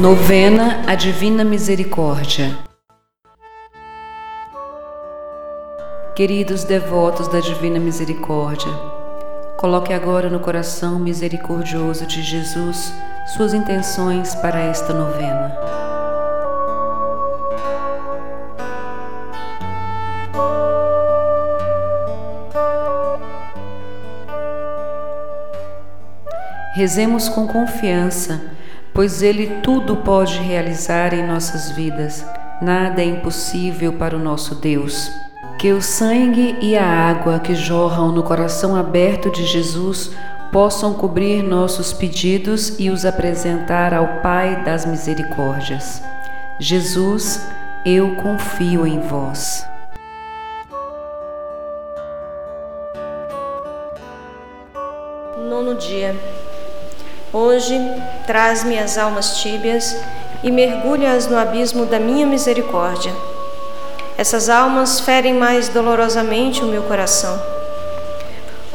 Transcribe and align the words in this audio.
Novena 0.00 0.82
a 0.86 0.94
Divina 0.94 1.44
Misericórdia. 1.44 2.56
Queridos 6.16 6.64
devotos 6.64 7.28
da 7.28 7.38
Divina 7.38 7.78
Misericórdia, 7.78 8.72
coloque 9.58 9.92
agora 9.92 10.30
no 10.30 10.40
coração 10.40 10.98
misericordioso 10.98 12.06
de 12.06 12.22
Jesus 12.22 12.94
suas 13.36 13.52
intenções 13.52 14.34
para 14.36 14.58
esta 14.60 14.94
novena. 14.94 15.54
Rezemos 26.74 27.28
com 27.28 27.46
confiança 27.46 28.58
pois 28.92 29.22
Ele 29.22 29.46
tudo 29.62 29.96
pode 29.96 30.38
realizar 30.38 31.14
em 31.14 31.26
nossas 31.26 31.70
vidas. 31.70 32.24
Nada 32.60 33.00
é 33.00 33.06
impossível 33.06 33.92
para 33.94 34.16
o 34.16 34.18
nosso 34.18 34.54
Deus. 34.54 35.10
Que 35.58 35.72
o 35.72 35.80
sangue 35.80 36.56
e 36.60 36.76
a 36.76 36.86
água 36.86 37.38
que 37.38 37.54
jorram 37.54 38.12
no 38.12 38.22
coração 38.22 38.76
aberto 38.76 39.30
de 39.30 39.44
Jesus 39.44 40.10
possam 40.52 40.94
cobrir 40.94 41.42
nossos 41.42 41.92
pedidos 41.92 42.78
e 42.78 42.90
os 42.90 43.04
apresentar 43.04 43.94
ao 43.94 44.20
Pai 44.20 44.64
das 44.64 44.84
Misericórdias. 44.84 46.02
Jesus, 46.58 47.40
eu 47.84 48.14
confio 48.16 48.86
em 48.86 49.00
vós. 49.00 49.66
Nono 55.48 55.74
dia. 55.76 56.14
Hoje, 57.32 57.80
traz-me 58.26 58.76
as 58.76 58.98
almas 58.98 59.38
tíbias 59.38 59.96
e 60.42 60.50
mergulha-as 60.50 61.28
no 61.28 61.38
abismo 61.38 61.86
da 61.86 62.00
minha 62.00 62.26
misericórdia. 62.26 63.14
Essas 64.18 64.48
almas 64.48 64.98
ferem 64.98 65.34
mais 65.34 65.68
dolorosamente 65.68 66.60
o 66.60 66.66
meu 66.66 66.82
coração. 66.82 67.40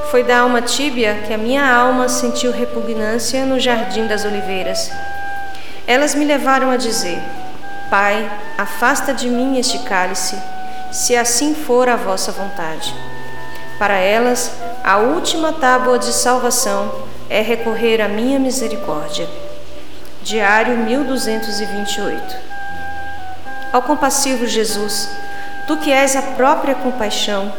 Foi 0.10 0.24
da 0.24 0.40
alma 0.40 0.62
tíbia 0.62 1.24
que 1.28 1.34
a 1.34 1.38
minha 1.38 1.70
alma 1.70 2.08
sentiu 2.08 2.54
repugnância 2.54 3.46
no 3.46 3.60
jardim 3.60 4.08
das 4.08 4.24
oliveiras. 4.24 4.90
Elas 5.86 6.16
me 6.16 6.24
levaram 6.24 6.72
a 6.72 6.78
dizer: 6.78 7.22
Pai, 7.90 8.32
afasta 8.58 9.14
de 9.14 9.28
mim 9.28 9.58
este 9.60 9.80
cálice, 9.80 10.42
se 10.94 11.14
assim 11.14 11.54
for 11.54 11.90
a 11.90 11.98
vossa 11.98 12.32
vontade. 12.32 12.96
Para 13.78 13.98
elas, 13.98 14.50
a 14.82 14.96
última 14.98 15.52
tábua 15.52 16.00
de 16.00 16.14
salvação 16.14 16.90
é 17.30 17.42
recorrer 17.42 18.02
à 18.02 18.08
minha 18.08 18.40
misericórdia. 18.40 19.28
Diário 20.22 20.78
1228. 20.78 22.36
Ao 23.72 23.82
compassivo 23.82 24.48
Jesus, 24.48 25.10
tu 25.68 25.78
que 25.78 25.92
és 25.92 26.16
a 26.16 26.22
própria 26.22 26.76
compaixão, 26.76 27.52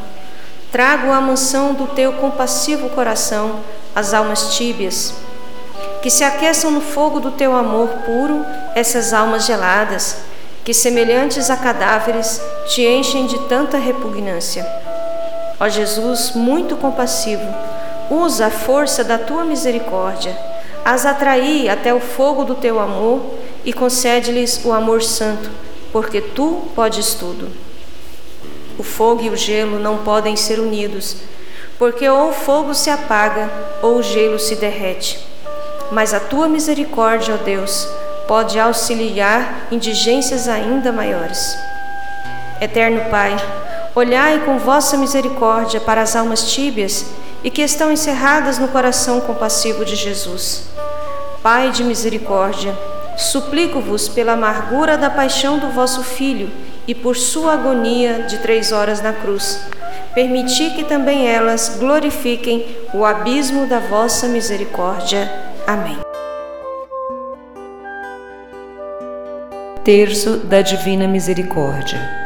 trago 0.73 1.13
à 1.13 1.21
mansão 1.21 1.75
do 1.75 1.87
teu 1.89 2.15
compassivo 2.15 2.89
coração 2.91 3.61
as 3.95 4.13
almas 4.13 4.55
tíbias, 4.57 5.15
que 6.03 6.11
se 6.11 6.25
aqueçam 6.25 6.71
no 6.71 6.81
fogo 6.81 7.21
do 7.21 7.31
teu 7.31 7.57
amor 7.57 7.89
puro 8.05 8.45
essas 8.75 9.13
almas 9.13 9.47
geladas, 9.47 10.19
que 10.65 10.75
semelhantes 10.75 11.51
a 11.51 11.57
cadáveres 11.57 12.41
te 12.67 12.83
enchem 12.83 13.27
de 13.27 13.39
tanta 13.49 13.79
repugnância. 13.79 14.67
Ó 15.59 15.69
Jesus, 15.69 16.33
muito 16.35 16.77
compassivo, 16.77 17.47
Usa 18.11 18.47
a 18.47 18.51
força 18.51 19.03
da 19.03 19.19
tua 19.19 19.45
misericórdia, 19.45 20.37
as 20.85 21.05
atraí 21.05 21.69
até 21.69 21.93
o 21.93 21.99
fogo 21.99 22.45
do 22.45 22.55
teu 22.55 22.79
amor 22.79 23.21
e 23.65 23.73
concede-lhes 23.73 24.65
o 24.65 24.73
amor 24.73 25.03
santo, 25.03 25.51
porque 25.93 26.21
tu 26.21 26.63
podes 26.77 27.15
tudo. 27.15 27.49
O 28.79 28.85
fogo 28.85 29.23
e 29.23 29.31
o 29.31 29.37
gelo 29.37 29.81
não 29.81 29.99
podem 29.99 30.37
ser 30.37 30.61
unidos, 30.61 31.17
porque 31.79 32.09
ou 32.09 32.31
o 32.31 32.33
fogo 32.33 32.75
se 32.75 32.89
apaga 32.89 33.51
ou 33.83 33.97
o 33.97 34.03
gelo 34.03 34.39
se 34.39 34.55
derrete. 34.55 35.19
Mas 35.91 36.15
a 36.15 36.21
tua 36.21 36.49
misericórdia, 36.49 37.35
ó 37.35 37.37
Deus, 37.43 37.89
pode 38.29 38.59
auxiliar 38.59 39.67
indigências 39.73 40.49
ainda 40.49 40.93
maiores. 40.93 41.57
Eterno 42.61 43.11
Pai, 43.11 43.37
olhai 43.95 44.41
com 44.45 44.59
vossa 44.59 44.97
misericórdia 44.97 45.81
para 45.81 46.03
as 46.03 46.15
almas 46.15 46.53
tíbias 46.53 47.05
e 47.47 47.51
que 47.51 47.63
estão 47.63 47.93
encerradas 47.93 48.59
no 48.59 48.67
coração 48.67 49.21
compassivo 49.21 49.85
de 49.85 49.95
Jesus. 49.95 50.65
Pai 51.45 51.71
de 51.71 51.85
misericórdia, 51.85 52.77
suplico-vos 53.17 54.09
pela 54.09 54.33
amargura 54.33 54.99
da 54.99 55.09
paixão 55.09 55.57
do 55.57 55.69
vosso 55.69 56.03
Filho 56.03 56.51
e 56.89 56.95
por 56.95 57.15
sua 57.15 57.53
agonia 57.53 58.25
de 58.25 58.39
três 58.39 58.73
horas 58.73 59.01
na 59.01 59.13
cruz, 59.13 59.61
permiti 60.13 60.71
que 60.71 60.83
também 60.83 61.29
elas 61.29 61.77
glorifiquem 61.79 62.67
o 62.93 63.05
abismo 63.05 63.69
da 63.69 63.79
vossa 63.79 64.27
misericórdia. 64.27 65.33
Amém. 65.69 65.99
Terço 69.85 70.39
da 70.39 70.63
Divina 70.63 71.07
Misericórdia. 71.07 72.26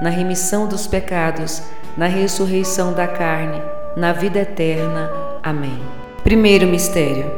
na 0.00 0.10
remissão 0.10 0.66
dos 0.66 0.86
pecados, 0.86 1.62
na 1.96 2.06
ressurreição 2.06 2.92
da 2.92 3.06
carne, 3.06 3.60
na 3.96 4.12
vida 4.12 4.40
eterna. 4.40 5.10
Amém. 5.42 5.80
Primeiro 6.22 6.66
mistério. 6.66 7.30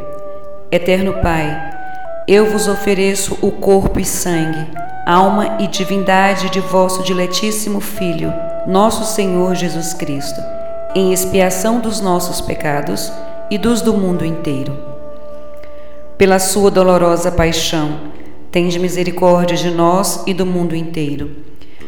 Eterno 0.70 1.14
Pai, 1.22 1.56
eu 2.26 2.46
vos 2.46 2.68
ofereço 2.68 3.38
o 3.40 3.50
corpo 3.50 3.98
e 3.98 4.04
sangue, 4.04 4.66
alma 5.06 5.56
e 5.60 5.66
divindade 5.66 6.50
de 6.50 6.60
vosso 6.60 7.02
diletíssimo 7.02 7.80
Filho, 7.80 8.32
nosso 8.66 9.04
Senhor 9.04 9.54
Jesus 9.54 9.94
Cristo, 9.94 10.40
em 10.94 11.12
expiação 11.12 11.80
dos 11.80 12.00
nossos 12.00 12.40
pecados 12.40 13.10
e 13.50 13.56
dos 13.56 13.80
do 13.80 13.94
mundo 13.94 14.24
inteiro. 14.24 14.76
Pela 16.18 16.38
sua 16.38 16.70
dolorosa 16.70 17.30
paixão, 17.30 18.00
tende 18.50 18.78
misericórdia 18.78 19.56
de 19.56 19.70
nós 19.70 20.22
e 20.26 20.34
do 20.34 20.44
mundo 20.44 20.74
inteiro. 20.74 21.30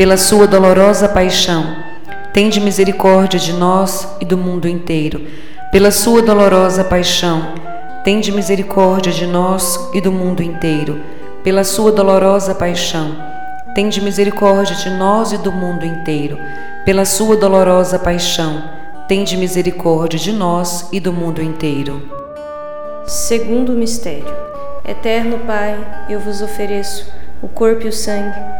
Pela 0.00 0.16
sua 0.16 0.46
dolorosa 0.46 1.10
paixão, 1.10 1.76
tende 2.32 2.58
misericórdia 2.58 3.38
de 3.38 3.52
nós 3.52 4.08
e 4.18 4.24
do 4.24 4.38
mundo 4.38 4.66
inteiro. 4.66 5.26
Pela 5.70 5.90
sua 5.90 6.22
dolorosa 6.22 6.82
paixão, 6.82 7.52
tende 8.02 8.32
misericórdia 8.32 9.12
de 9.12 9.26
nós 9.26 9.78
e 9.92 10.00
do 10.00 10.10
mundo 10.10 10.42
inteiro. 10.42 10.98
Pela 11.44 11.64
sua 11.64 11.92
dolorosa 11.92 12.54
paixão, 12.54 13.14
tende 13.74 14.00
misericórdia 14.00 14.74
de 14.74 14.88
nós 14.88 15.32
e 15.32 15.36
do 15.36 15.52
mundo 15.52 15.84
inteiro. 15.84 16.38
Pela 16.86 17.04
sua 17.04 17.36
dolorosa 17.36 17.98
paixão, 17.98 18.64
tende 19.06 19.36
misericórdia 19.36 20.18
de 20.18 20.32
nós 20.32 20.88
e 20.90 20.98
do 20.98 21.12
mundo 21.12 21.42
inteiro. 21.42 22.00
Segundo 23.04 23.74
mistério. 23.74 24.34
Eterno 24.82 25.40
Pai, 25.40 25.78
eu 26.08 26.18
vos 26.18 26.40
ofereço 26.40 27.06
o 27.42 27.48
corpo 27.48 27.84
e 27.84 27.88
o 27.88 27.92
sangue, 27.92 28.59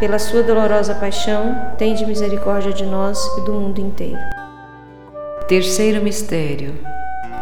pela 0.00 0.18
sua 0.18 0.42
dolorosa 0.42 0.94
paixão, 0.94 1.54
tende 1.76 2.06
misericórdia 2.06 2.72
de 2.72 2.86
nós 2.86 3.22
e 3.36 3.42
do 3.42 3.52
mundo 3.52 3.80
inteiro. 3.80 4.18
Terceiro 5.46 6.02
mistério. 6.02 6.74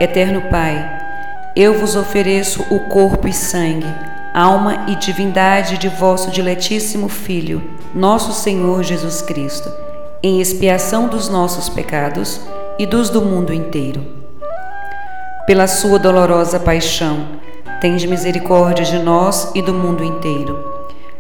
Eterno 0.01 0.43
Pai, 0.51 0.85
eu 1.55 1.79
vos 1.79 1.95
ofereço 1.95 2.61
o 2.69 2.81
corpo 2.89 3.29
e 3.29 3.33
sangue, 3.33 3.87
alma 4.35 4.87
e 4.89 4.97
divindade 4.97 5.79
de 5.79 5.89
vosso 5.89 6.33
diletíssimo 6.33 7.09
Filho, 7.09 7.63
nosso 7.95 8.33
Senhor 8.33 8.83
Jesus 8.83 9.23
Cristo, 9.23 9.71
em 10.21 10.41
expiação 10.41 11.07
dos 11.07 11.29
nossos 11.29 11.69
pecados 11.69 12.41
e 12.77 12.87
dos 12.87 13.09
do 13.09 13.23
mundo 13.23 13.53
inteiro. 13.53 14.05
Pela 15.47 15.69
sua 15.69 15.99
dolorosa 15.99 16.59
paixão, 16.59 17.29
tende 17.81 18.09
misericórdia 18.09 18.85
de 18.85 18.99
nós 18.99 19.53
e 19.55 19.63
do 19.63 19.73
mundo 19.73 20.03
inteiro 20.03 20.68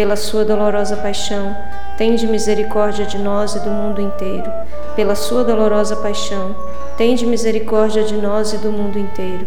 Pela 0.00 0.16
sua 0.16 0.46
dolorosa 0.46 0.96
paixão, 0.96 1.54
tende 1.98 2.26
misericórdia 2.26 3.04
de 3.04 3.18
nós 3.18 3.54
e 3.54 3.60
do 3.60 3.68
mundo 3.68 4.00
inteiro. 4.00 4.50
Pela 4.96 5.14
sua 5.14 5.44
dolorosa 5.44 5.94
paixão, 5.94 6.56
tende 6.96 7.26
misericórdia 7.26 8.02
de 8.02 8.14
nós 8.14 8.54
e 8.54 8.56
do 8.56 8.72
mundo 8.72 8.98
inteiro 8.98 9.46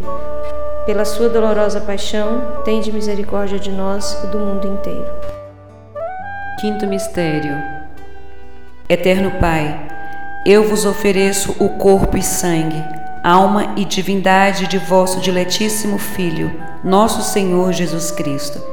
pela 0.86 1.06
sua 1.06 1.28
dolorosa 1.28 1.82
paixão, 1.82 2.62
tende 2.64 2.92
misericórdia 2.92 3.58
de 3.58 3.72
nós 3.72 4.22
e 4.24 4.28
do 4.28 4.38
mundo 4.38 4.68
inteiro. 4.68 5.10
Quinto 6.60 6.86
mistério. 6.86 7.58
Eterno 8.88 9.32
Pai, 9.40 9.88
eu 10.46 10.68
vos 10.68 10.86
ofereço 10.86 11.56
o 11.58 11.70
corpo 11.80 12.16
e 12.16 12.22
sangue, 12.22 12.84
alma 13.24 13.74
e 13.76 13.86
divindade 13.86 14.68
de 14.68 14.78
vosso 14.78 15.20
diletíssimo 15.20 15.98
Filho, 15.98 16.52
nosso 16.84 17.22
Senhor 17.22 17.72
Jesus 17.72 18.12
Cristo, 18.12 18.73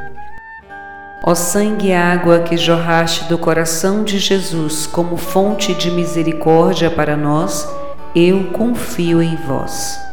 Ó 1.23 1.35
sangue 1.35 1.89
e 1.89 1.93
água 1.93 2.39
que 2.39 2.57
jorraste 2.57 3.25
do 3.25 3.37
coração 3.37 4.03
de 4.03 4.17
Jesus 4.17 4.87
como 4.87 5.17
fonte 5.17 5.71
de 5.75 5.91
misericórdia 5.91 6.89
para 6.89 7.15
nós, 7.15 7.69
eu 8.15 8.45
confio 8.45 9.21
em 9.21 9.35
vós. 9.35 10.10